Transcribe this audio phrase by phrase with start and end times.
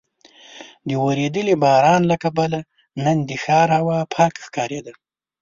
[0.87, 2.59] د ورېدلي باران له کبله
[3.03, 4.93] نن د ښار هوا پاکه ښکارېده.